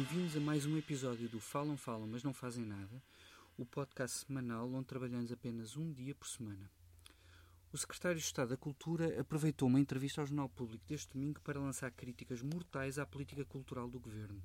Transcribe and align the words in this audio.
Bem-vindos 0.00 0.34
a 0.34 0.40
mais 0.40 0.64
um 0.64 0.78
episódio 0.78 1.28
do 1.28 1.38
Falam 1.38 1.76
Falam, 1.76 2.06
mas 2.06 2.22
não 2.22 2.32
fazem 2.32 2.64
nada, 2.64 3.02
o 3.58 3.66
podcast 3.66 4.24
semanal 4.24 4.72
onde 4.72 4.86
trabalhamos 4.86 5.30
apenas 5.30 5.76
um 5.76 5.92
dia 5.92 6.14
por 6.14 6.26
semana. 6.26 6.70
O 7.70 7.76
secretário 7.76 8.16
de 8.16 8.24
Estado 8.24 8.48
da 8.48 8.56
Cultura 8.56 9.20
aproveitou 9.20 9.68
uma 9.68 9.78
entrevista 9.78 10.22
ao 10.22 10.26
Jornal 10.26 10.48
Público 10.48 10.82
deste 10.88 11.12
domingo 11.12 11.38
para 11.42 11.60
lançar 11.60 11.90
críticas 11.90 12.40
mortais 12.40 12.98
à 12.98 13.04
política 13.04 13.44
cultural 13.44 13.90
do 13.90 14.00
governo. 14.00 14.42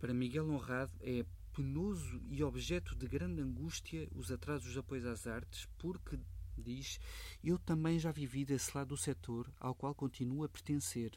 Para 0.00 0.12
Miguel 0.12 0.50
Honrado 0.50 0.92
é 1.00 1.24
penoso 1.54 2.20
e 2.28 2.42
objeto 2.42 2.96
de 2.96 3.06
grande 3.06 3.40
angústia 3.40 4.08
os 4.16 4.32
atrasos 4.32 4.66
dos 4.66 4.78
apoios 4.78 5.06
às 5.06 5.28
artes, 5.28 5.68
porque, 5.78 6.18
diz, 6.58 6.98
eu 7.44 7.56
também 7.56 8.00
já 8.00 8.10
vivi 8.10 8.44
desse 8.44 8.76
lado 8.76 8.88
do 8.88 8.96
setor 8.96 9.48
ao 9.60 9.76
qual 9.76 9.94
continuo 9.94 10.42
a 10.42 10.48
pertencer. 10.48 11.12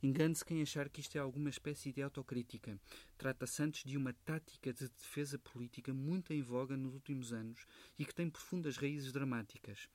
Engane-se 0.00 0.44
quem 0.44 0.62
achar 0.62 0.88
que 0.88 1.00
isto 1.00 1.16
é 1.16 1.18
alguma 1.18 1.50
espécie 1.50 1.92
de 1.92 2.00
autocrítica. 2.00 2.80
Trata-se 3.16 3.60
antes 3.60 3.82
de 3.82 3.96
uma 3.96 4.12
tática 4.12 4.72
de 4.72 4.88
defesa 4.88 5.40
política 5.40 5.92
muito 5.92 6.32
em 6.32 6.40
voga 6.40 6.76
nos 6.76 6.94
últimos 6.94 7.32
anos 7.32 7.66
e 7.98 8.04
que 8.04 8.14
tem 8.14 8.30
profundas 8.30 8.76
raízes 8.76 9.10
dramáticas. 9.10 9.88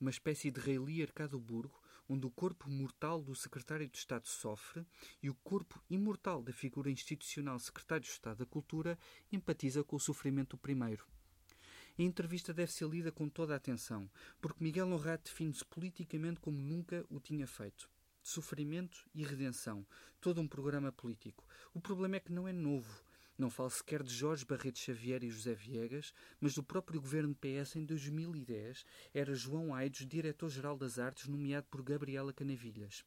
Uma 0.00 0.10
espécie 0.10 0.52
de 0.52 0.60
rei 0.60 0.78
Lear 0.78 1.08
Burgo, 1.40 1.82
onde 2.08 2.24
o 2.24 2.30
corpo 2.30 2.70
mortal 2.70 3.20
do 3.20 3.34
secretário 3.34 3.88
de 3.88 3.98
Estado 3.98 4.28
sofre 4.28 4.86
e 5.20 5.28
o 5.28 5.34
corpo 5.34 5.82
imortal 5.90 6.40
da 6.40 6.52
figura 6.52 6.88
institucional 6.88 7.58
secretário 7.58 8.04
de 8.04 8.10
Estado 8.10 8.38
da 8.38 8.46
Cultura 8.46 8.96
empatiza 9.32 9.82
com 9.82 9.96
o 9.96 10.00
sofrimento 10.00 10.50
do 10.50 10.58
primeiro. 10.60 11.04
A 11.98 12.02
entrevista 12.02 12.54
deve 12.54 12.70
ser 12.70 12.88
lida 12.88 13.10
com 13.10 13.28
toda 13.28 13.54
a 13.54 13.56
atenção, 13.56 14.08
porque 14.40 14.62
Miguel 14.62 14.86
Honrado 14.86 15.24
define-se 15.24 15.64
politicamente 15.64 16.38
como 16.38 16.56
nunca 16.56 17.04
o 17.10 17.18
tinha 17.18 17.44
feito 17.48 17.90
sofrimento 18.28 19.06
e 19.14 19.24
redenção. 19.24 19.86
Todo 20.20 20.40
um 20.40 20.46
programa 20.46 20.92
político. 20.92 21.44
O 21.72 21.80
problema 21.80 22.16
é 22.16 22.20
que 22.20 22.32
não 22.32 22.46
é 22.46 22.52
novo. 22.52 23.02
Não 23.38 23.48
falo 23.48 23.70
sequer 23.70 24.02
de 24.02 24.12
Jorge 24.12 24.44
Barreto 24.44 24.78
Xavier 24.78 25.22
e 25.22 25.30
José 25.30 25.54
Viegas, 25.54 26.12
mas 26.40 26.54
do 26.54 26.62
próprio 26.62 27.00
governo 27.00 27.36
PS 27.36 27.76
em 27.76 27.84
2010 27.84 28.84
era 29.14 29.32
João 29.32 29.72
Aidos, 29.72 30.04
diretor-geral 30.04 30.76
das 30.76 30.98
artes, 30.98 31.28
nomeado 31.28 31.66
por 31.70 31.82
Gabriela 31.82 32.32
Canavilhas. 32.32 33.04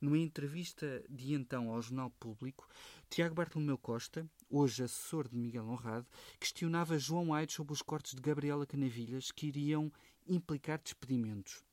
Numa 0.00 0.18
entrevista 0.18 1.02
de 1.08 1.32
então 1.32 1.70
ao 1.70 1.80
Jornal 1.80 2.10
Público, 2.10 2.68
Tiago 3.08 3.34
Bartolomeu 3.36 3.78
Costa, 3.78 4.28
hoje 4.50 4.82
assessor 4.82 5.28
de 5.28 5.36
Miguel 5.36 5.66
Honrado, 5.68 6.06
questionava 6.38 6.98
João 6.98 7.32
Aidos 7.32 7.54
sobre 7.54 7.72
os 7.72 7.82
cortes 7.82 8.14
de 8.14 8.20
Gabriela 8.20 8.66
Canavilhas 8.66 9.30
que 9.30 9.46
iriam 9.46 9.92
implicar 10.26 10.80
despedimentos. 10.82 11.67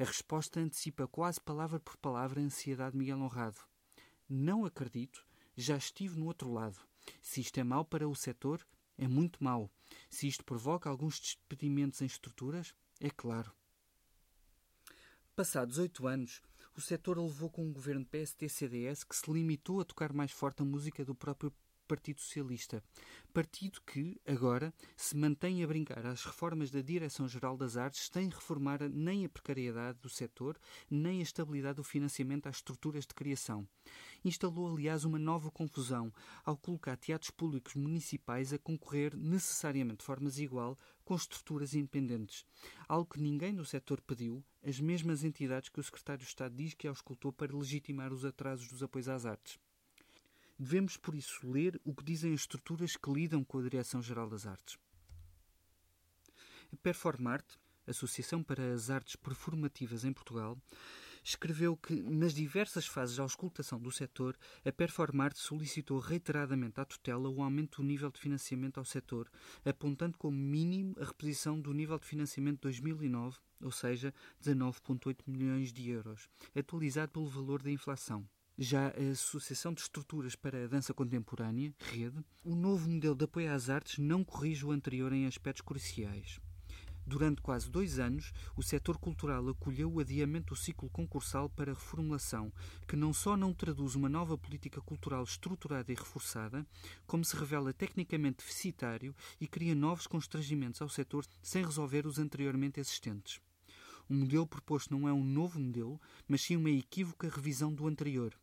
A 0.00 0.04
resposta 0.04 0.58
antecipa 0.58 1.06
quase 1.06 1.38
palavra 1.38 1.78
por 1.78 1.94
palavra 1.98 2.40
a 2.40 2.42
ansiedade 2.42 2.92
de 2.92 2.96
Miguel 2.96 3.20
Honrado. 3.20 3.58
Não 4.26 4.64
acredito, 4.64 5.22
já 5.54 5.76
estive 5.76 6.18
no 6.18 6.24
outro 6.24 6.50
lado. 6.50 6.78
Se 7.20 7.42
isto 7.42 7.60
é 7.60 7.62
mau 7.62 7.84
para 7.84 8.08
o 8.08 8.14
setor, 8.14 8.66
é 8.96 9.06
muito 9.06 9.44
mau. 9.44 9.70
Se 10.08 10.26
isto 10.26 10.42
provoca 10.42 10.88
alguns 10.88 11.20
despedimentos 11.20 12.00
em 12.00 12.06
estruturas, 12.06 12.74
é 12.98 13.10
claro. 13.10 13.52
Passados 15.36 15.76
oito 15.76 16.06
anos, 16.06 16.40
o 16.74 16.80
setor 16.80 17.18
levou 17.18 17.50
com 17.50 17.66
um 17.66 17.72
governo 17.72 18.06
PST-CDS 18.06 19.04
que 19.04 19.14
se 19.14 19.30
limitou 19.30 19.82
a 19.82 19.84
tocar 19.84 20.14
mais 20.14 20.32
forte 20.32 20.62
a 20.62 20.64
música 20.64 21.04
do 21.04 21.14
próprio 21.14 21.52
Partido 21.90 22.20
Socialista. 22.20 22.84
Partido 23.32 23.80
que, 23.84 24.16
agora, 24.24 24.72
se 24.96 25.16
mantém 25.16 25.64
a 25.64 25.66
brincar 25.66 26.06
às 26.06 26.24
reformas 26.24 26.70
da 26.70 26.80
Direção-Geral 26.80 27.56
das 27.56 27.76
Artes 27.76 28.08
sem 28.12 28.28
reformar 28.28 28.88
nem 28.88 29.24
a 29.24 29.28
precariedade 29.28 29.98
do 30.00 30.08
setor, 30.08 30.56
nem 30.88 31.18
a 31.18 31.22
estabilidade 31.24 31.78
do 31.78 31.82
financiamento 31.82 32.46
às 32.46 32.56
estruturas 32.58 33.04
de 33.04 33.12
criação. 33.12 33.66
Instalou, 34.24 34.72
aliás, 34.72 35.04
uma 35.04 35.18
nova 35.18 35.50
confusão 35.50 36.14
ao 36.44 36.56
colocar 36.56 36.96
teatros 36.96 37.32
públicos 37.32 37.74
municipais 37.74 38.52
a 38.52 38.58
concorrer 38.58 39.16
necessariamente 39.16 39.98
de 39.98 40.04
forma 40.04 40.28
desigual 40.28 40.78
com 41.04 41.16
estruturas 41.16 41.74
independentes. 41.74 42.46
Algo 42.86 43.14
que 43.14 43.20
ninguém 43.20 43.52
no 43.52 43.64
setor 43.64 44.00
pediu, 44.00 44.44
as 44.64 44.78
mesmas 44.78 45.24
entidades 45.24 45.68
que 45.68 45.80
o 45.80 45.82
Secretário 45.82 46.22
de 46.22 46.28
Estado 46.28 46.54
diz 46.54 46.72
que 46.72 46.86
auscultou 46.86 47.32
para 47.32 47.56
legitimar 47.56 48.12
os 48.12 48.24
atrasos 48.24 48.68
dos 48.68 48.80
apoios 48.80 49.08
às 49.08 49.26
artes. 49.26 49.58
Devemos, 50.62 50.98
por 50.98 51.14
isso, 51.14 51.50
ler 51.50 51.80
o 51.86 51.94
que 51.94 52.04
dizem 52.04 52.34
as 52.34 52.40
estruturas 52.40 52.94
que 52.94 53.10
lidam 53.10 53.42
com 53.42 53.58
a 53.58 53.62
Direção-Geral 53.62 54.28
das 54.28 54.46
Artes. 54.46 54.76
A 56.70 56.76
Performart, 56.76 57.46
Associação 57.86 58.42
para 58.42 58.74
as 58.74 58.90
Artes 58.90 59.16
Performativas 59.16 60.04
em 60.04 60.12
Portugal, 60.12 60.58
escreveu 61.24 61.74
que, 61.78 62.02
nas 62.02 62.34
diversas 62.34 62.86
fases 62.86 63.16
da 63.16 63.22
auscultação 63.22 63.80
do 63.80 63.90
setor, 63.90 64.36
a 64.62 64.70
Performart 64.70 65.34
solicitou 65.34 65.98
reiteradamente 65.98 66.78
à 66.78 66.84
tutela 66.84 67.30
o 67.30 67.42
aumento 67.42 67.80
do 67.80 67.88
nível 67.88 68.10
de 68.10 68.20
financiamento 68.20 68.76
ao 68.76 68.84
setor, 68.84 69.30
apontando 69.64 70.18
como 70.18 70.36
mínimo 70.36 70.94
a 71.00 71.06
reposição 71.06 71.58
do 71.58 71.72
nível 71.72 71.98
de 71.98 72.04
financiamento 72.04 72.56
de 72.56 72.62
2009, 72.64 73.38
ou 73.62 73.72
seja, 73.72 74.12
19,8 74.44 75.20
milhões 75.26 75.72
de 75.72 75.88
euros, 75.88 76.28
atualizado 76.54 77.12
pelo 77.12 77.28
valor 77.28 77.62
da 77.62 77.70
inflação. 77.70 78.28
Já 78.58 78.88
a 78.88 79.10
Associação 79.12 79.72
de 79.72 79.80
Estruturas 79.80 80.34
para 80.34 80.64
a 80.64 80.66
Dança 80.66 80.92
Contemporânea, 80.92 81.74
Rede, 81.78 82.22
o 82.44 82.54
novo 82.54 82.88
modelo 82.88 83.14
de 83.14 83.24
apoio 83.24 83.52
às 83.52 83.70
artes 83.70 83.98
não 83.98 84.22
corrige 84.22 84.66
o 84.66 84.70
anterior 84.70 85.12
em 85.12 85.26
aspectos 85.26 85.62
cruciais. 85.62 86.38
Durante 87.06 87.40
quase 87.40 87.70
dois 87.70 87.98
anos, 87.98 88.32
o 88.54 88.62
setor 88.62 88.98
cultural 88.98 89.48
acolheu 89.48 89.90
o 89.90 89.98
adiamento 89.98 90.54
do 90.54 90.56
ciclo 90.56 90.88
concursal 90.90 91.48
para 91.48 91.72
reformulação, 91.72 92.52
que 92.86 92.94
não 92.94 93.12
só 93.12 93.36
não 93.36 93.52
traduz 93.52 93.94
uma 93.94 94.08
nova 94.08 94.36
política 94.36 94.80
cultural 94.80 95.24
estruturada 95.24 95.90
e 95.90 95.94
reforçada, 95.94 96.64
como 97.06 97.24
se 97.24 97.36
revela 97.36 97.72
tecnicamente 97.72 98.38
deficitário 98.38 99.14
e 99.40 99.48
cria 99.48 99.74
novos 99.74 100.06
constrangimentos 100.06 100.80
ao 100.80 100.88
setor 100.88 101.24
sem 101.42 101.64
resolver 101.64 102.06
os 102.06 102.18
anteriormente 102.18 102.78
existentes. 102.78 103.40
O 104.10 104.14
modelo 104.14 104.44
proposto 104.44 104.90
não 104.90 105.08
é 105.08 105.12
um 105.12 105.22
novo 105.22 105.60
modelo, 105.60 106.00
mas 106.26 106.42
sim 106.42 106.56
uma 106.56 106.68
equívoca 106.68 107.28
revisão 107.28 107.72
do 107.72 107.86
anterior. 107.86 108.34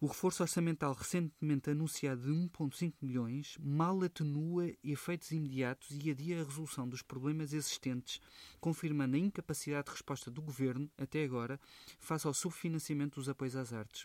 O 0.00 0.08
reforço 0.08 0.42
orçamental 0.42 0.92
recentemente 0.92 1.70
anunciado 1.70 2.22
de 2.22 2.32
1,5 2.32 2.94
milhões 3.00 3.56
mal 3.60 4.02
atenua 4.02 4.68
efeitos 4.82 5.30
imediatos 5.30 5.90
e 5.92 6.10
adia 6.10 6.40
a 6.40 6.44
resolução 6.44 6.88
dos 6.88 7.00
problemas 7.00 7.52
existentes, 7.52 8.20
confirmando 8.60 9.14
a 9.14 9.20
incapacidade 9.20 9.84
de 9.84 9.92
resposta 9.92 10.28
do 10.28 10.42
Governo, 10.42 10.90
até 10.98 11.22
agora, 11.22 11.60
face 12.00 12.26
ao 12.26 12.34
subfinanciamento 12.34 13.20
dos 13.20 13.28
apoios 13.28 13.54
às 13.54 13.72
artes. 13.72 14.04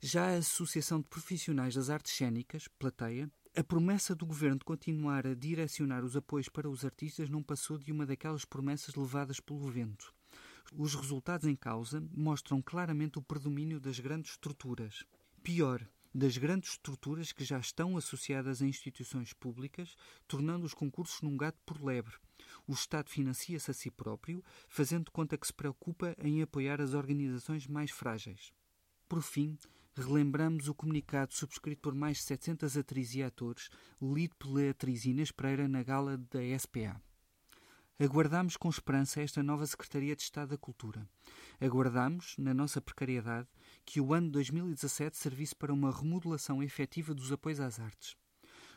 Já 0.00 0.28
a 0.28 0.36
Associação 0.36 1.00
de 1.00 1.08
Profissionais 1.08 1.74
das 1.74 1.90
Artes 1.90 2.12
Cênicas, 2.12 2.68
Plateia, 2.68 3.28
a 3.56 3.62
promessa 3.62 4.16
do 4.16 4.26
governo 4.26 4.58
de 4.58 4.64
continuar 4.64 5.26
a 5.26 5.34
direcionar 5.34 6.04
os 6.04 6.16
apoios 6.16 6.48
para 6.48 6.68
os 6.68 6.84
artistas 6.84 7.30
não 7.30 7.40
passou 7.40 7.78
de 7.78 7.92
uma 7.92 8.04
daquelas 8.04 8.44
promessas 8.44 8.96
levadas 8.96 9.38
pelo 9.38 9.70
vento. 9.70 10.12
Os 10.76 10.96
resultados 10.96 11.46
em 11.46 11.54
causa 11.54 12.02
mostram 12.12 12.60
claramente 12.60 13.16
o 13.16 13.22
predomínio 13.22 13.78
das 13.78 14.00
grandes 14.00 14.32
estruturas. 14.32 15.04
Pior, 15.44 15.86
das 16.12 16.36
grandes 16.36 16.70
estruturas 16.70 17.30
que 17.30 17.44
já 17.44 17.58
estão 17.58 17.96
associadas 17.96 18.60
a 18.60 18.66
instituições 18.66 19.32
públicas, 19.32 19.94
tornando 20.26 20.66
os 20.66 20.74
concursos 20.74 21.22
num 21.22 21.36
gato 21.36 21.60
por 21.64 21.80
lebre. 21.80 22.14
O 22.66 22.72
Estado 22.72 23.08
financia-se 23.08 23.70
a 23.70 23.74
si 23.74 23.88
próprio, 23.88 24.42
fazendo 24.68 25.12
conta 25.12 25.38
que 25.38 25.46
se 25.46 25.54
preocupa 25.54 26.16
em 26.18 26.42
apoiar 26.42 26.80
as 26.80 26.92
organizações 26.92 27.68
mais 27.68 27.92
frágeis. 27.92 28.52
Por 29.08 29.22
fim, 29.22 29.56
relembramos 29.96 30.68
o 30.68 30.74
comunicado 30.74 31.32
subscrito 31.34 31.82
por 31.82 31.94
mais 31.94 32.18
de 32.18 32.24
700 32.24 32.76
atrizes 32.76 33.14
e 33.16 33.22
atores, 33.22 33.68
lido 34.00 34.34
pela 34.36 34.70
atriz 34.70 35.04
Inês 35.04 35.30
Pereira 35.30 35.68
na 35.68 35.82
gala 35.82 36.18
da 36.18 36.40
SPA. 36.58 37.00
Aguardamos 37.96 38.56
com 38.56 38.68
esperança 38.68 39.22
esta 39.22 39.40
nova 39.40 39.64
Secretaria 39.66 40.16
de 40.16 40.22
Estado 40.22 40.50
da 40.50 40.58
Cultura. 40.58 41.08
Aguardamos, 41.60 42.34
na 42.36 42.52
nossa 42.52 42.80
precariedade, 42.80 43.46
que 43.84 44.00
o 44.00 44.12
ano 44.12 44.30
2017 44.30 45.16
servisse 45.16 45.54
para 45.54 45.72
uma 45.72 45.92
remodelação 45.92 46.60
efetiva 46.60 47.14
dos 47.14 47.30
apoios 47.30 47.60
às 47.60 47.78
artes. 47.78 48.16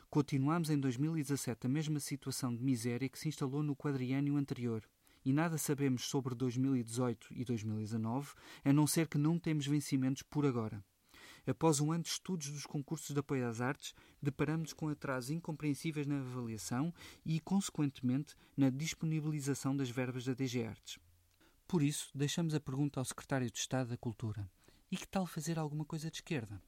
Continuamos 0.08 0.70
em 0.70 0.78
2017 0.78 1.66
a 1.66 1.68
mesma 1.68 1.98
situação 1.98 2.54
de 2.54 2.62
miséria 2.62 3.08
que 3.08 3.18
se 3.18 3.28
instalou 3.28 3.62
no 3.62 3.74
quadriênio 3.74 4.36
anterior. 4.36 4.82
E 5.24 5.32
nada 5.32 5.58
sabemos 5.58 6.04
sobre 6.04 6.34
2018 6.36 7.26
e 7.32 7.44
2019, 7.44 8.32
a 8.64 8.72
não 8.72 8.86
ser 8.86 9.08
que 9.08 9.18
não 9.18 9.36
temos 9.36 9.66
vencimentos 9.66 10.22
por 10.22 10.46
agora. 10.46 10.82
Após 11.48 11.80
um 11.80 11.90
ano 11.90 12.02
de 12.02 12.10
estudos 12.10 12.50
dos 12.50 12.66
concursos 12.66 13.14
de 13.14 13.20
apoio 13.20 13.48
às 13.48 13.62
artes, 13.62 13.94
deparamos 14.20 14.74
com 14.74 14.90
atrasos 14.90 15.30
incompreensíveis 15.30 16.06
na 16.06 16.18
avaliação 16.18 16.92
e, 17.24 17.40
consequentemente, 17.40 18.36
na 18.54 18.68
disponibilização 18.68 19.74
das 19.74 19.88
verbas 19.88 20.26
da 20.26 20.34
DG 20.34 20.66
Artes. 20.66 20.98
Por 21.66 21.82
isso, 21.82 22.10
deixamos 22.14 22.54
a 22.54 22.60
pergunta 22.60 23.00
ao 23.00 23.04
Secretário 23.06 23.50
de 23.50 23.58
Estado 23.58 23.88
da 23.88 23.96
Cultura. 23.96 24.46
E 24.90 24.96
que 24.98 25.08
tal 25.08 25.26
fazer 25.26 25.58
alguma 25.58 25.86
coisa 25.86 26.10
de 26.10 26.18
esquerda? 26.18 26.62